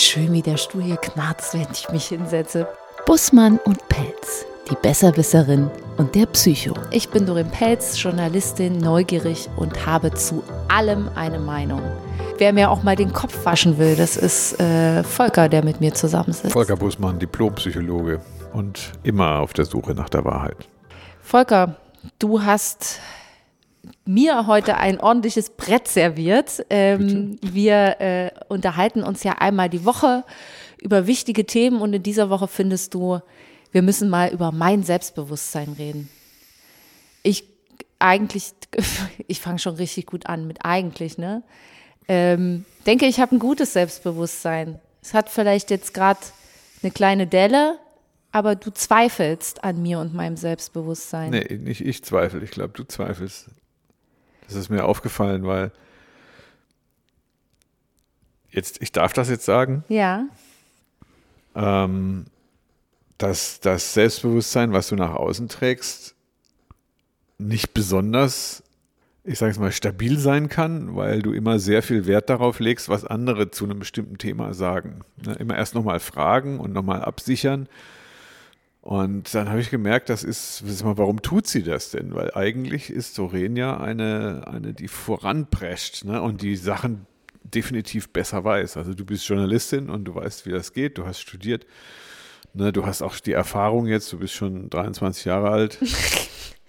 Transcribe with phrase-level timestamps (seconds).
[0.00, 2.66] schön, wie der Stuhl hier knarzt, wenn ich mich hinsetze.
[3.06, 6.74] Bussmann und Pelz, die Besserwisserin und der Psycho.
[6.90, 11.82] Ich bin Dorin Pelz, Journalistin, neugierig und habe zu allem eine Meinung.
[12.38, 15.94] Wer mir auch mal den Kopf waschen will, das ist äh, Volker, der mit mir
[15.94, 16.52] zusammensitzt.
[16.52, 18.20] Volker Bussmann, Diplompsychologe
[18.52, 20.68] und immer auf der Suche nach der Wahrheit.
[21.22, 21.76] Volker,
[22.18, 23.00] du hast
[24.04, 26.64] mir heute ein ordentliches Brett serviert.
[26.70, 30.24] Ähm, wir äh, unterhalten uns ja einmal die Woche
[30.80, 33.20] über wichtige Themen und in dieser Woche findest du,
[33.70, 36.08] wir müssen mal über mein Selbstbewusstsein reden.
[37.22, 37.44] Ich
[37.98, 38.52] eigentlich,
[39.26, 41.42] ich fange schon richtig gut an mit eigentlich, ne?
[42.08, 44.80] Ähm, denke, ich habe ein gutes Selbstbewusstsein.
[45.02, 46.20] Es hat vielleicht jetzt gerade
[46.82, 47.78] eine kleine Delle,
[48.32, 51.30] aber du zweifelst an mir und meinem Selbstbewusstsein.
[51.30, 53.50] Nee, nicht ich zweifle, ich glaube, du zweifelst.
[54.46, 55.70] Das ist mir aufgefallen, weil
[58.50, 60.26] jetzt, ich darf das jetzt sagen, Ja.
[61.54, 62.26] ähm,
[63.18, 66.14] dass das Selbstbewusstsein, was du nach außen trägst,
[67.38, 68.62] nicht besonders,
[69.24, 72.88] ich sage es mal, stabil sein kann, weil du immer sehr viel Wert darauf legst,
[72.88, 75.00] was andere zu einem bestimmten Thema sagen.
[75.24, 77.68] Ne, immer erst nochmal fragen und nochmal absichern.
[78.82, 82.16] Und dann habe ich gemerkt, das ist, mal, warum tut sie das denn?
[82.16, 86.20] Weil eigentlich ist Soren ja eine, eine die voranprescht ne?
[86.20, 87.06] und die Sachen
[87.44, 88.76] definitiv besser weiß.
[88.76, 91.64] Also du bist Journalistin und du weißt, wie das geht, du hast studiert,
[92.54, 92.72] ne?
[92.72, 95.78] du hast auch die Erfahrung jetzt, du bist schon 23 Jahre alt,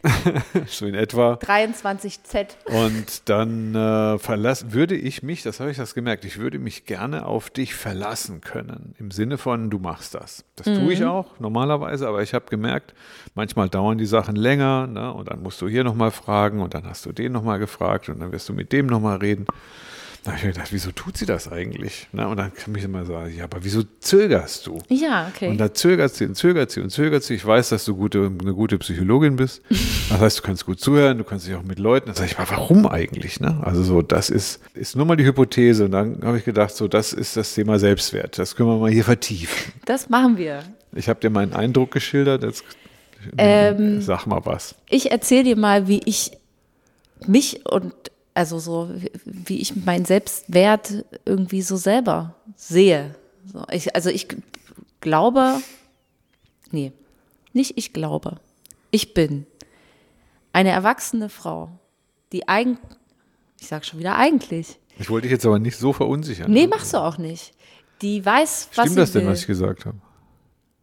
[0.68, 1.34] so in etwa.
[1.36, 2.48] 23Z.
[2.66, 6.86] Und dann äh, verlass, würde ich mich, das habe ich das gemerkt, ich würde mich
[6.86, 8.96] gerne auf dich verlassen können.
[9.00, 10.44] Im Sinne von, du machst das.
[10.56, 12.94] Das tue ich auch normalerweise, aber ich habe gemerkt,
[13.34, 15.14] manchmal dauern die Sachen länger ne?
[15.14, 18.20] und dann musst du hier nochmal fragen und dann hast du den nochmal gefragt und
[18.20, 19.46] dann wirst du mit dem nochmal reden.
[20.24, 22.08] Da habe ich mir gedacht, wieso tut sie das eigentlich?
[22.14, 22.26] Ne?
[22.28, 24.80] Und dann kann ich immer sagen, ja, aber wieso zögerst du?
[24.88, 25.50] Ja, okay.
[25.50, 27.34] Und da zögert sie und zögert sie und zögert sie.
[27.34, 29.62] Ich weiß, dass du gute, eine gute Psychologin bist.
[30.10, 32.06] Das heißt, du kannst gut zuhören, du kannst dich auch mit Leuten.
[32.08, 33.40] Dann sage ich, aber warum eigentlich?
[33.40, 33.60] Ne?
[33.64, 35.86] Also so, das ist, ist nur mal die Hypothese.
[35.86, 38.38] Und dann habe ich gedacht, so, das ist das Thema Selbstwert.
[38.38, 39.74] Das können wir mal hier vertiefen.
[39.86, 40.60] Das machen wir.
[40.94, 42.44] Ich habe dir meinen Eindruck geschildert.
[42.44, 42.64] Jetzt
[43.38, 44.76] Ähm, sag mal was.
[44.90, 46.32] Ich erzähle dir mal, wie ich
[47.26, 47.94] mich und
[48.34, 48.90] also so,
[49.26, 53.16] wie- ich meinen Selbstwert irgendwie so selber sehe.
[53.52, 54.28] So, ich, also ich
[55.02, 55.56] glaube,
[56.72, 56.92] nee,
[57.54, 58.38] nicht ich glaube.
[58.92, 59.46] Ich bin
[60.54, 61.70] eine erwachsene Frau,
[62.32, 62.78] die eigen,
[63.60, 64.78] ich sag schon wieder eigentlich.
[65.00, 66.52] Ich wollte dich jetzt aber nicht so verunsichern.
[66.52, 67.54] Nee, machst du auch nicht.
[68.02, 69.32] Die weiß, was Stimmt das denn, will.
[69.32, 69.98] was ich gesagt habe?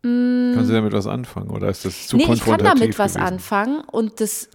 [0.03, 3.15] Kannst du damit was anfangen oder ist das zu nee, ich kann konfrontativ damit was
[3.15, 3.27] gewesen?
[3.35, 4.49] anfangen und das,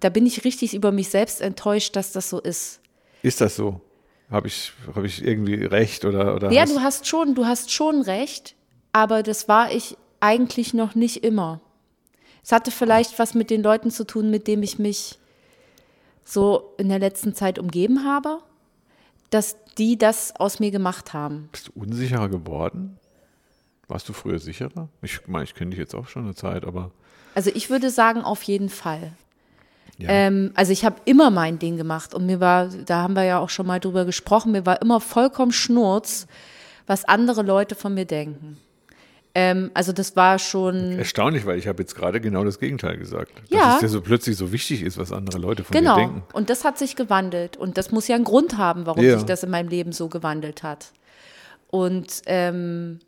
[0.00, 2.80] da bin ich richtig über mich selbst enttäuscht, dass das so ist.
[3.22, 3.80] Ist das so?
[4.30, 7.72] Habe ich, hab ich irgendwie recht oder, oder Ja, hast- du hast schon, du hast
[7.72, 8.54] schon recht,
[8.92, 11.60] aber das war ich eigentlich noch nicht immer.
[12.42, 15.18] Es hatte vielleicht was mit den Leuten zu tun, mit denen ich mich
[16.24, 18.38] so in der letzten Zeit umgeben habe,
[19.30, 21.48] dass die das aus mir gemacht haben.
[21.52, 22.98] Bist du unsicherer geworden?
[23.86, 24.88] Warst du früher sicherer?
[25.02, 26.90] Ich meine, ich kenne dich jetzt auch schon eine Zeit, aber
[27.34, 29.12] Also ich würde sagen, auf jeden Fall.
[29.98, 30.08] Ja.
[30.08, 33.38] Ähm, also ich habe immer mein Ding gemacht und mir war, da haben wir ja
[33.38, 36.26] auch schon mal drüber gesprochen, mir war immer vollkommen Schnurz,
[36.86, 38.58] was andere Leute von mir denken.
[39.34, 43.32] Ähm, also das war schon, erstaunlich, weil ich habe jetzt gerade genau das Gegenteil gesagt.
[43.48, 43.60] Ja.
[43.60, 45.96] Dass es dir so plötzlich so wichtig ist, was andere Leute von genau.
[45.96, 46.22] denken.
[46.32, 49.16] Und das hat sich gewandelt und das muss ja einen Grund haben, warum Ja.
[49.16, 50.92] sich das in meinem Leben so gewandelt hat.
[51.68, 53.00] Und ähm,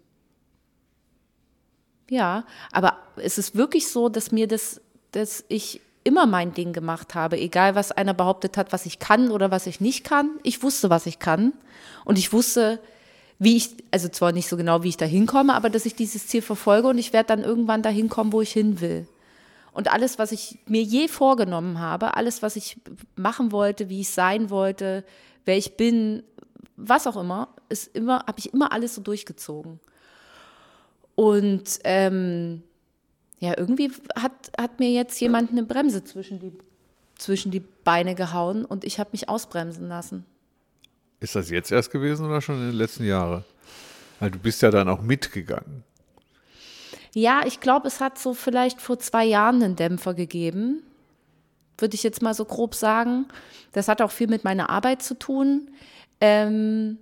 [2.11, 4.81] ja, aber es ist wirklich so, dass mir das,
[5.12, 9.31] dass ich immer mein Ding gemacht habe, egal was einer behauptet hat, was ich kann
[9.31, 10.31] oder was ich nicht kann.
[10.43, 11.53] Ich wusste, was ich kann
[12.05, 12.81] und ich wusste,
[13.38, 16.27] wie ich, also zwar nicht so genau, wie ich da hinkomme, aber dass ich dieses
[16.27, 19.06] Ziel verfolge und ich werde dann irgendwann dahin kommen, wo ich hin will.
[19.72, 22.77] Und alles, was ich mir je vorgenommen habe, alles, was ich
[23.16, 25.05] machen wollte, wie ich sein wollte,
[25.44, 26.22] wer ich bin,
[26.77, 29.80] was auch immer, ist immer, habe ich immer alles so durchgezogen.
[31.15, 32.63] Und ähm,
[33.41, 36.53] ja, irgendwie hat, hat mir jetzt jemand eine Bremse zwischen die,
[37.16, 40.25] zwischen die Beine gehauen und ich habe mich ausbremsen lassen.
[41.21, 43.45] Ist das jetzt erst gewesen oder schon in den letzten Jahren?
[44.21, 45.84] Weil du bist ja dann auch mitgegangen.
[47.15, 50.83] Ja, ich glaube, es hat so vielleicht vor zwei Jahren einen Dämpfer gegeben.
[51.78, 53.27] Würde ich jetzt mal so grob sagen.
[53.72, 55.71] Das hat auch viel mit meiner Arbeit zu tun.
[56.21, 56.98] Ähm,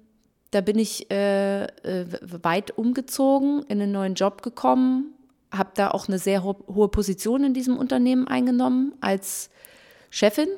[0.52, 2.06] da bin ich äh, äh,
[2.43, 5.12] weit umgezogen, in einen neuen Job gekommen,
[5.50, 9.50] habe da auch eine sehr ho hohe Position in diesem Unternehmen eingenommen als
[10.10, 10.48] Chefin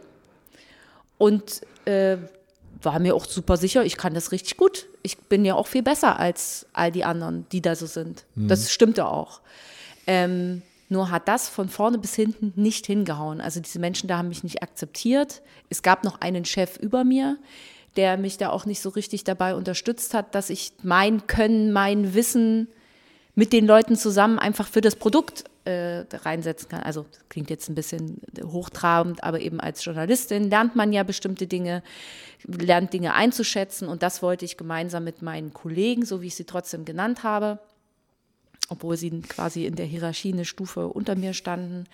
[1.19, 2.17] und äh,
[2.83, 4.87] war mir auch super sicher, ich kann das richtig gut.
[5.03, 8.25] Ich bin ja auch viel besser als all die anderen, die da so sind.
[8.35, 8.49] Mhm.
[8.49, 9.41] Das stimmte auch.
[10.07, 13.41] Ähm, nur hat das von vorne bis hinten nicht hingehauen.
[13.41, 15.43] Also diese Menschen da haben mich nicht akzeptiert.
[15.69, 17.39] Es gab noch einen Chef über mir,
[17.97, 22.15] der mich da auch nicht so richtig dabei unterstützt hat, dass ich mein Können, mein
[22.15, 22.69] Wissen
[23.35, 26.83] mit den Leuten zusammen einfach für das Produkt äh, reinsetzen kann.
[26.83, 31.83] Also klingt jetzt ein bisschen hochtrabend, aber eben als Journalistin lernt man ja bestimmte Dinge,
[32.45, 36.45] lernt Dinge einzuschätzen und das wollte ich gemeinsam mit meinen Kollegen, so wie ich sie
[36.45, 37.59] trotzdem genannt habe,
[38.69, 41.85] obwohl sie quasi in der Hierarchie eine Stufe unter mir standen,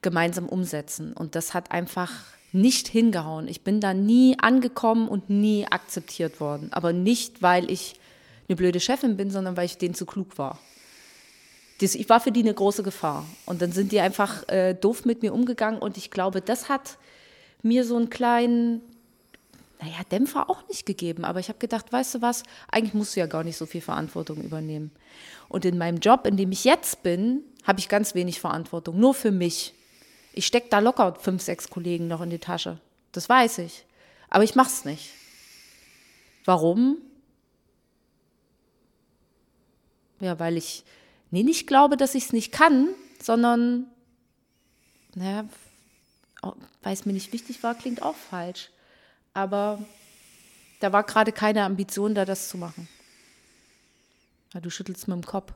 [0.00, 1.12] gemeinsam umsetzen.
[1.12, 2.10] Und das hat einfach
[2.52, 3.48] nicht hingehauen.
[3.48, 6.72] Ich bin da nie angekommen und nie akzeptiert worden.
[6.72, 7.94] Aber nicht, weil ich
[8.52, 10.58] eine blöde Chefin bin, sondern weil ich denen zu klug war.
[11.80, 13.26] Das, ich war für die eine große Gefahr.
[13.46, 15.80] Und dann sind die einfach äh, doof mit mir umgegangen.
[15.80, 16.98] Und ich glaube, das hat
[17.62, 18.82] mir so einen kleinen,
[19.80, 21.24] naja, Dämpfer auch nicht gegeben.
[21.24, 23.80] Aber ich habe gedacht, weißt du was, eigentlich musst du ja gar nicht so viel
[23.80, 24.92] Verantwortung übernehmen.
[25.48, 29.14] Und in meinem Job, in dem ich jetzt bin, habe ich ganz wenig Verantwortung, nur
[29.14, 29.74] für mich.
[30.34, 32.78] Ich stecke da locker fünf, sechs Kollegen noch in die Tasche.
[33.12, 33.84] Das weiß ich.
[34.30, 35.10] Aber ich mache es nicht.
[36.44, 36.98] Warum?
[40.22, 40.84] Ja, weil ich,
[41.32, 42.88] nee, nicht glaube, dass ich es nicht kann,
[43.20, 43.86] sondern,
[45.16, 45.44] naja,
[46.82, 48.70] weil es mir nicht wichtig war, klingt auch falsch.
[49.34, 49.84] Aber
[50.78, 52.88] da war gerade keine Ambition da, das zu machen.
[54.54, 55.52] Ja, du schüttelst mit dem Kopf.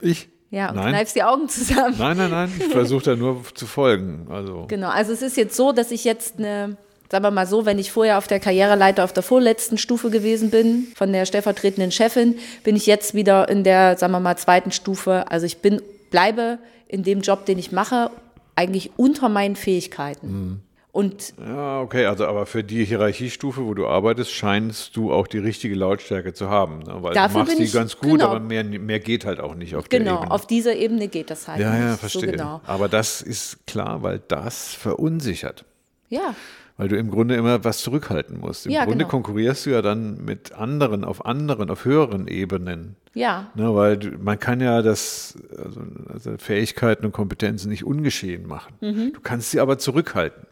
[0.00, 0.30] Ich?
[0.50, 0.88] Ja, und nein.
[0.88, 1.96] kneifst die Augen zusammen.
[1.98, 4.28] Nein, nein, nein, ich versuche da nur zu folgen.
[4.30, 4.64] Also.
[4.68, 6.78] Genau, also es ist jetzt so, dass ich jetzt eine,
[7.10, 10.50] sagen wir mal so, wenn ich vorher auf der Karriereleiter auf der vorletzten Stufe gewesen
[10.50, 14.72] bin, von der stellvertretenden Chefin, bin ich jetzt wieder in der, sagen wir mal, zweiten
[14.72, 15.30] Stufe.
[15.30, 18.10] Also ich bin, bleibe in dem Job, den ich mache,
[18.56, 20.26] eigentlich unter meinen Fähigkeiten.
[20.26, 20.60] Mhm.
[20.90, 25.38] Und ja, okay, also aber für die Hierarchiestufe, wo du arbeitest, scheinst du auch die
[25.38, 26.80] richtige Lautstärke zu haben.
[26.80, 26.96] Ne?
[27.02, 28.30] Weil du machst die ich, ganz gut, genau.
[28.30, 30.20] aber mehr, mehr geht halt auch nicht auf genau, der Ebene.
[30.24, 31.80] Genau, auf dieser Ebene geht das halt ja, nicht.
[31.82, 32.22] Ja, verstehe.
[32.22, 32.60] So genau.
[32.66, 35.64] Aber das ist klar, weil das verunsichert.
[36.08, 36.34] Ja.
[36.78, 38.64] Weil du im Grunde immer was zurückhalten musst.
[38.64, 39.10] Im ja, Grunde genau.
[39.10, 42.94] konkurrierst du ja dann mit anderen, auf anderen, auf höheren Ebenen.
[43.14, 43.50] Ja.
[43.56, 45.82] Ne, weil du, man kann ja das, also,
[46.12, 48.74] also Fähigkeiten und Kompetenzen nicht ungeschehen machen.
[48.80, 49.12] Mhm.
[49.12, 50.46] Du kannst sie aber zurückhalten.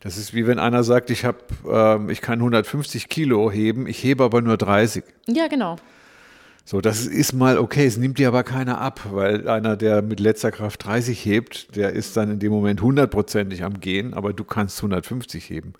[0.00, 4.04] Das ist wie wenn einer sagt, ich habe, ähm, ich kann 150 Kilo heben, ich
[4.04, 5.02] hebe aber nur 30.
[5.26, 5.76] Ja, genau.
[6.66, 10.18] So, das ist mal okay, es nimmt dir aber keiner ab, weil einer, der mit
[10.18, 14.44] letzter Kraft 30 hebt, der ist dann in dem Moment hundertprozentig am Gehen, aber du
[14.44, 15.74] kannst 150 heben.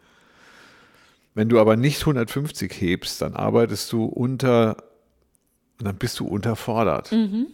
[1.34, 4.76] Wenn du aber nicht 150 hebst, dann arbeitest du unter,
[5.78, 7.12] dann bist du unterfordert.
[7.12, 7.46] Mhm.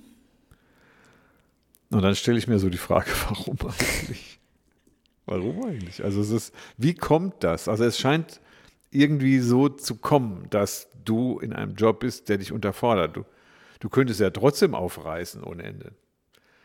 [1.90, 4.40] Und dann stelle ich mir so die Frage, warum eigentlich?
[5.26, 6.02] Warum eigentlich?
[6.02, 7.68] Also es ist, wie kommt das?
[7.68, 8.40] Also es scheint
[8.90, 13.16] irgendwie so zu kommen, dass du in einem Job bist, der dich unterfordert.
[13.16, 13.24] Du,
[13.80, 15.92] du könntest ja trotzdem aufreißen ohne Ende.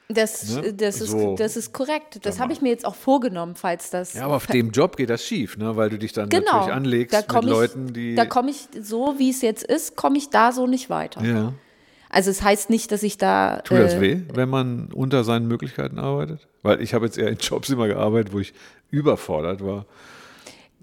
[0.08, 0.74] Das, ne?
[0.74, 2.20] das, ist, so, das ist korrekt.
[2.24, 4.14] Das habe ich mir jetzt auch vorgenommen, falls das.
[4.14, 5.76] Ja, aber auf dem Job geht das schief, ne?
[5.76, 8.16] weil du dich dann genau, natürlich anlegst mit ich, Leuten, die.
[8.16, 11.24] Da komme ich, so wie es jetzt ist, komme ich da so nicht weiter.
[11.24, 11.54] Ja.
[12.10, 13.62] Also es heißt nicht, dass ich da.
[13.64, 16.48] Tut das äh, weh, wenn man unter seinen Möglichkeiten arbeitet?
[16.62, 18.54] Weil ich habe jetzt eher in Jobs immer gearbeitet, wo ich
[18.92, 19.88] überfordert war.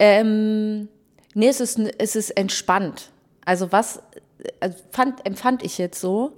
[0.01, 0.89] Ähm,
[1.35, 3.11] nee, es ist, es ist entspannt.
[3.45, 4.01] Also was
[4.61, 6.37] also fand, empfand ich jetzt so,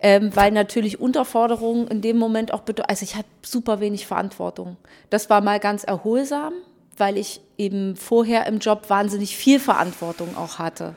[0.00, 4.76] ähm, weil natürlich Unterforderung in dem Moment auch bedeutet, also ich hatte super wenig Verantwortung.
[5.10, 6.52] Das war mal ganz erholsam,
[6.96, 10.94] weil ich eben vorher im Job wahnsinnig viel Verantwortung auch hatte.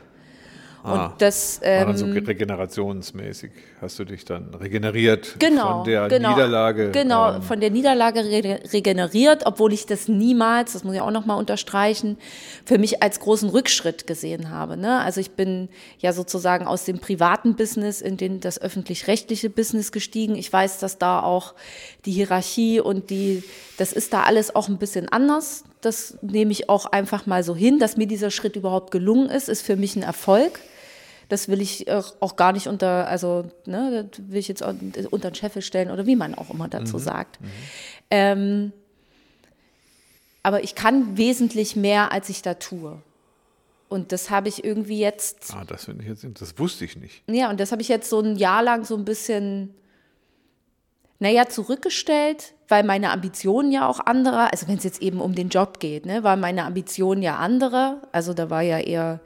[0.88, 3.52] Ah, und das ähm, war dann so regenerationsmäßig.
[3.82, 6.92] Hast du dich dann regeneriert genau, von der genau, Niederlage?
[6.92, 11.12] Genau, ähm, von der Niederlage re regeneriert, obwohl ich das niemals, das muss ich auch
[11.12, 12.18] nochmal unterstreichen,
[12.66, 14.78] für mich als großen Rückschritt gesehen habe.
[14.78, 15.00] Ne?
[15.00, 20.36] Also ich bin ja sozusagen aus dem privaten Business in den, das öffentlich-rechtliche Business gestiegen.
[20.36, 21.54] Ich weiß, dass da auch
[22.06, 23.44] die Hierarchie und die,
[23.78, 25.66] das ist da alles auch ein bisschen anders.
[25.82, 29.50] Das nehme ich auch einfach mal so hin, dass mir dieser Schritt überhaupt gelungen ist,
[29.50, 30.60] ist für mich ein Erfolg.
[31.30, 35.36] Das will ich auch gar nicht unter, also ne, das will ich jetzt unter den
[35.36, 37.02] Scheffel stellen oder wie man auch immer dazu mhm.
[37.02, 37.42] sagt.
[37.42, 37.48] Mhm.
[38.10, 38.74] Ähm,
[40.44, 43.02] aber ich kann wesentlich mehr, als ich da tue.
[43.90, 45.54] Und das habe ich irgendwie jetzt.
[45.54, 47.24] Ah, das finde ich jetzt, das wusste ich nicht.
[47.28, 49.74] Ja, und das habe ich jetzt so ein Jahr lang so ein bisschen,
[51.20, 55.50] naja, zurückgestellt, weil meine Ambitionen ja auch andere, also wenn es jetzt eben um den
[55.50, 58.02] Job geht, ne, war meine Ambitionen ja andere.
[58.12, 59.22] Also da war ja eher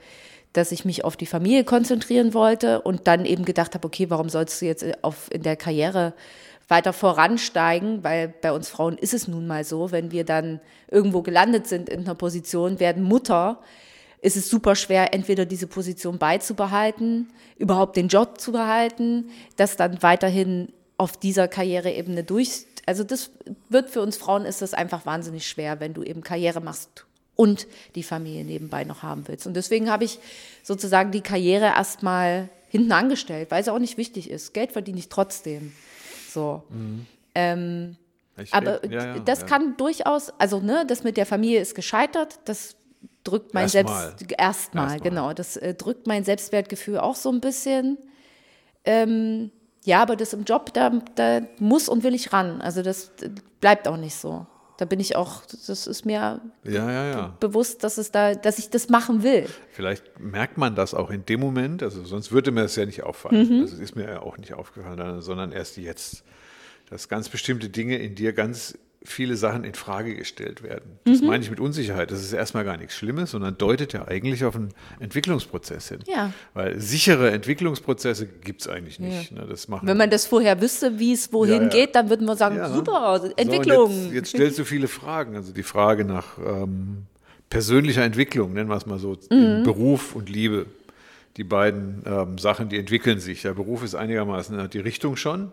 [0.53, 4.29] dass ich mich auf die Familie konzentrieren wollte und dann eben gedacht habe, okay, warum
[4.29, 6.13] sollst du jetzt auf, in der Karriere
[6.67, 11.21] weiter voransteigen, weil bei uns Frauen ist es nun mal so, wenn wir dann irgendwo
[11.21, 13.59] gelandet sind in einer Position, werden Mutter,
[14.21, 20.01] ist es super schwer, entweder diese Position beizubehalten, überhaupt den Job zu behalten, das dann
[20.01, 22.65] weiterhin auf dieser Karriereebene durch.
[22.85, 23.31] Also das
[23.69, 27.05] wird für uns Frauen ist das einfach wahnsinnig schwer, wenn du eben Karriere machst
[27.41, 29.47] und die Familie nebenbei noch haben willst.
[29.47, 30.19] Und deswegen habe ich
[30.61, 34.53] sozusagen die Karriere erstmal hinten angestellt, weil es auch nicht wichtig ist.
[34.53, 35.73] Geld verdiene ich trotzdem.
[36.29, 36.61] So.
[36.69, 37.07] Mhm.
[37.33, 37.95] Ähm,
[38.51, 39.47] aber ja, ja, das ja.
[39.47, 42.75] kann durchaus, also ne, das mit der Familie ist gescheitert, das
[43.23, 44.15] drückt mein erstmal.
[44.17, 47.97] Selbst erstmal, erst genau, das äh, drückt mein Selbstwertgefühl auch so ein bisschen.
[48.85, 49.51] Ähm,
[49.83, 52.61] ja, aber das im Job, da, da muss und will ich ran.
[52.61, 53.11] Also das
[53.59, 54.45] bleibt auch nicht so.
[54.81, 57.37] Da bin ich auch, das ist mir ja, ja, ja.
[57.39, 59.47] bewusst, dass es da, dass ich das machen will.
[59.69, 63.03] Vielleicht merkt man das auch in dem Moment, also sonst würde mir das ja nicht
[63.03, 63.47] auffallen.
[63.47, 63.61] Mhm.
[63.61, 66.23] Das ist mir ja auch nicht aufgefallen, sondern erst jetzt,
[66.89, 70.99] dass ganz bestimmte Dinge in dir ganz viele Sachen in Frage gestellt werden.
[71.05, 71.27] Das mhm.
[71.27, 72.11] meine ich mit Unsicherheit.
[72.11, 75.99] Das ist erstmal gar nichts Schlimmes, sondern deutet ja eigentlich auf einen Entwicklungsprozess hin.
[76.05, 76.33] Ja.
[76.53, 79.31] Weil sichere Entwicklungsprozesse gibt es eigentlich nicht.
[79.31, 79.39] Ja.
[79.39, 79.47] Ne?
[79.47, 82.35] Das machen Wenn man das vorher wüsste, wie es wohin ja, geht, dann würden wir
[82.35, 83.91] sagen, super, Entwicklung.
[83.91, 85.35] So, jetzt, jetzt, stellst du viele Fragen.
[85.35, 87.07] Also die Frage nach ähm,
[87.49, 89.63] persönlicher Entwicklung, nennen wir es mal so, mhm.
[89.63, 90.67] Beruf und Liebe.
[91.37, 93.41] Die beiden ähm, Sachen, die entwickeln sich.
[93.41, 95.51] Der Beruf ist einigermaßen, hat die Richtung schon.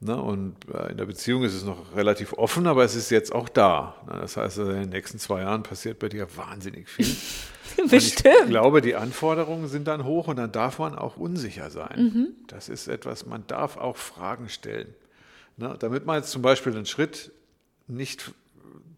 [0.00, 3.34] Ne, und äh, in der Beziehung ist es noch relativ offen, aber es ist jetzt
[3.34, 3.96] auch da.
[4.06, 7.04] Ne, das heißt, in den nächsten zwei Jahren passiert bei dir wahnsinnig viel.
[7.90, 8.34] Bestimmt.
[8.44, 12.12] ich glaube, die Anforderungen sind dann hoch und dann darf man auch unsicher sein.
[12.14, 12.28] Mhm.
[12.46, 14.94] Das ist etwas, man darf auch Fragen stellen.
[15.56, 17.32] Ne, damit man jetzt zum Beispiel einen Schritt
[17.88, 18.32] nicht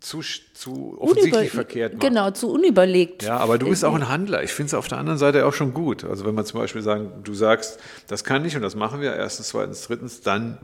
[0.01, 0.21] zu,
[0.53, 2.03] zu offensichtlich Unüber verkehrt macht.
[2.03, 3.23] Genau, zu unüberlegt.
[3.23, 4.43] Ja, aber du bist auch ein Handler.
[4.43, 6.05] Ich finde es auf der anderen Seite auch schon gut.
[6.05, 7.79] Also wenn man zum Beispiel sagen, du sagst,
[8.09, 10.59] das kann ich und das machen wir, erstens, zweitens, drittens, dann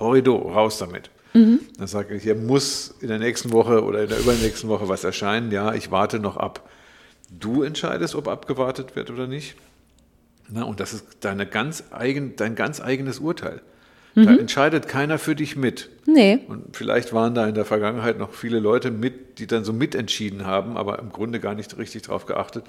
[0.00, 1.10] Horrido, raus damit.
[1.34, 1.60] Mhm.
[1.78, 5.04] Dann sage ich, hier muss in der nächsten Woche oder in der übernächsten Woche was
[5.04, 5.52] erscheinen.
[5.52, 6.68] Ja, ich warte noch ab.
[7.30, 9.54] Du entscheidest, ob abgewartet wird oder nicht.
[10.48, 13.60] Na, und das ist deine ganz eigen, dein ganz eigenes Urteil.
[14.14, 14.24] Mhm.
[14.24, 15.88] Da entscheidet keiner für dich mit.
[16.06, 16.40] Nee.
[16.48, 20.46] Und vielleicht waren da in der Vergangenheit noch viele Leute mit, die dann so mitentschieden
[20.46, 22.64] haben, aber im Grunde gar nicht richtig darauf geachtet,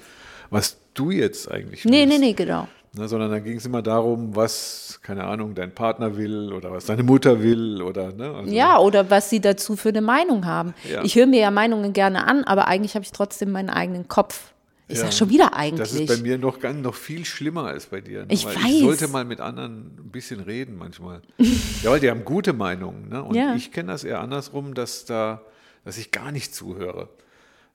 [0.50, 1.94] was du jetzt eigentlich willst.
[1.94, 2.68] Nee, nee, nee, genau.
[2.94, 6.84] Ne, sondern da ging es immer darum, was, keine Ahnung, dein Partner will oder was
[6.84, 8.34] deine Mutter will oder ne?
[8.34, 10.74] Also ja, oder was sie dazu für eine Meinung haben.
[10.90, 11.02] Ja.
[11.02, 14.52] Ich höre mir ja Meinungen gerne an, aber eigentlich habe ich trotzdem meinen eigenen Kopf.
[14.88, 15.78] Ich ja, sage schon wieder eigentlich.
[15.78, 18.20] Das ist bei mir noch, ganz, noch viel schlimmer als bei dir.
[18.20, 18.26] Ne?
[18.30, 18.64] Ich weil weiß.
[18.64, 21.22] Ich sollte mal mit anderen ein bisschen reden manchmal.
[21.82, 23.08] ja, weil die haben gute Meinungen.
[23.08, 23.22] Ne?
[23.22, 23.54] Und ja.
[23.54, 25.42] ich kenne das eher andersrum, dass da,
[25.84, 27.08] dass ich gar nicht zuhöre.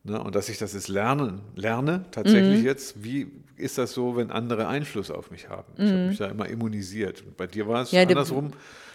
[0.04, 0.22] Ne?
[0.22, 2.66] Und dass ich das jetzt lernen, lerne, tatsächlich mhm.
[2.66, 5.72] jetzt, wie ist das so, wenn andere Einfluss auf mich haben?
[5.76, 5.88] Ich mhm.
[5.90, 7.24] habe mich da immer immunisiert.
[7.24, 8.52] Und bei dir war es ja, andersrum,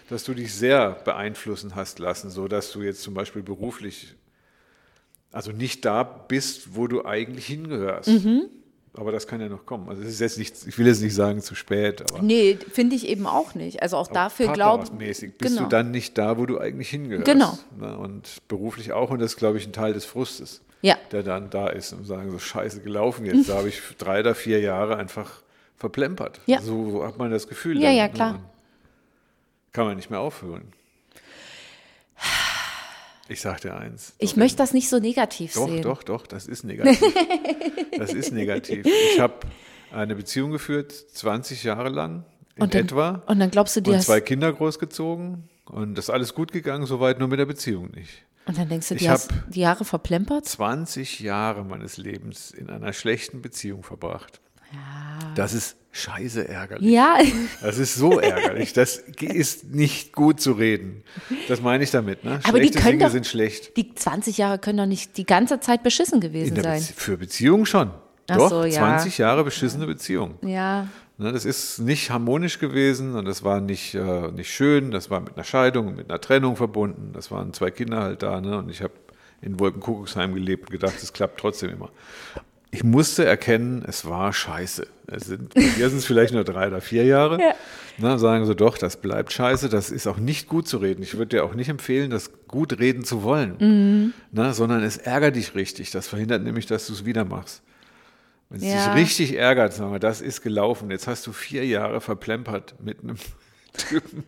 [0.09, 4.15] dass du dich sehr beeinflussen hast lassen, so dass du jetzt zum Beispiel beruflich,
[5.33, 8.09] also nicht da bist, wo du eigentlich hingehörst.
[8.09, 8.45] Mhm.
[8.95, 9.89] Aber das kann ja noch kommen.
[9.89, 12.23] Also es ist jetzt nicht, ich will jetzt nicht sagen zu spät, aber.
[12.23, 13.83] Nee, finde ich eben auch nicht.
[13.83, 15.19] Also auch dafür glaube ich.
[15.19, 15.63] Bist genau.
[15.63, 17.25] du dann nicht da, wo du eigentlich hingehörst.
[17.25, 17.59] Genau.
[17.81, 17.97] Ne?
[17.97, 20.99] Und beruflich auch, und das ist, glaube ich, ein Teil des Frustes ja.
[21.13, 23.49] der dann da ist und sagen, so scheiße gelaufen jetzt.
[23.49, 25.43] Da habe ich drei oder vier Jahre einfach
[25.77, 26.41] verplempert.
[26.47, 26.61] Ja.
[26.61, 27.81] So hat man das Gefühl.
[27.81, 28.13] Ja, dann, ja, ne?
[28.13, 28.41] klar.
[29.73, 30.73] Kann man nicht mehr aufhören.
[33.33, 34.15] Ich sag dir eins.
[34.19, 35.83] Ich möchte das nicht so negativ doch, sehen.
[35.83, 37.03] Doch, doch, doch, das ist negativ.
[37.97, 38.87] das ist negativ.
[38.87, 39.41] Ich habe
[39.91, 43.23] eine Beziehung geführt, 20 Jahre lang in und dann, etwa.
[43.27, 43.95] Und dann glaubst du dir.
[43.95, 45.49] Und zwei Kinder großgezogen.
[45.65, 48.27] Und das ist alles gut gegangen, soweit nur mit der Beziehung nicht.
[48.45, 50.45] Und dann denkst du, die hast die Jahre verplempert?
[50.45, 54.41] 20 Jahre meines Lebens in einer schlechten Beziehung verbracht.
[54.73, 55.33] Ja.
[55.37, 56.91] Das ist scheiße ärgerlich.
[56.91, 57.19] Ja.
[57.61, 58.73] Das ist so ärgerlich.
[58.73, 61.05] Das ist nicht gut zu reden.
[61.49, 62.25] Das meine ich damit.
[62.25, 62.41] Ne?
[62.43, 63.77] Aber Schlechte die können Dinge doch, sind schlecht.
[63.77, 66.81] Die 20 Jahre können doch nicht die ganze Zeit beschissen gewesen sein.
[66.81, 67.91] für Beziehungen schon.
[68.29, 68.79] Ach doch, so, ja.
[68.79, 70.39] 20 Jahre beschissene Beziehung.
[70.43, 70.89] Ja.
[71.19, 74.91] Ne, das ist nicht harmonisch gewesen und das war nicht, äh, nicht schön.
[74.91, 77.11] Das war mit einer Scheidung und mit einer Trennung verbunden.
[77.13, 78.41] Das waren zwei Kinder halt da.
[78.41, 78.59] Ne?
[78.59, 78.95] Und ich habe
[79.43, 81.91] in Wolkenkuckucksheim gelebt und gedacht, es klappt trotzdem immer.
[82.75, 84.87] Ich musste erkennen, es war scheiße.
[85.07, 87.39] Es sind, hier sind es vielleicht nur drei oder vier Jahre.
[87.39, 87.55] Ja.
[87.99, 91.03] Na, sagen sie doch, das bleibt scheiße, das ist auch nicht gut zu reden.
[91.03, 94.15] Ich würde dir auch nicht empfehlen, das gut reden zu wollen, mhm.
[94.33, 95.91] na, sondern es ärgert dich richtig.
[95.91, 97.63] Das verhindert nämlich, dass du es wieder machst.
[98.49, 98.95] Wenn es ja.
[98.95, 100.91] dich richtig ärgert, sagen wir, das ist gelaufen.
[100.91, 103.17] Jetzt hast du vier Jahre verplempert mit einem
[103.77, 104.25] Typen.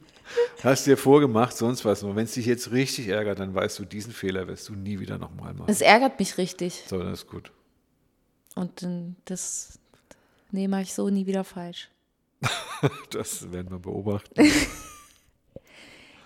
[0.63, 2.03] Hast dir vorgemacht, sonst was.
[2.03, 5.01] Und wenn es dich jetzt richtig ärgert, dann weißt du, diesen Fehler wirst du nie
[5.01, 5.71] wieder nochmal machen.
[5.71, 6.85] Es ärgert mich richtig.
[6.87, 7.51] So, das ist gut.
[8.55, 8.87] Und
[9.25, 9.79] das
[10.51, 11.91] nehme ich so nie wieder falsch.
[13.11, 14.35] das werden wir beobachten.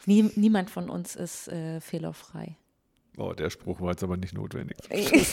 [0.06, 2.56] Nie, niemand von uns ist äh, fehlerfrei.
[3.18, 4.78] Oh, der Spruch war jetzt aber nicht notwendig.